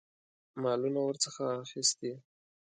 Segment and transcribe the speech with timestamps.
[0.61, 2.11] مالونه ورڅخه اخیستي.